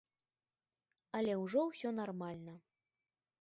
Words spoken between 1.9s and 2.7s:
нармальна.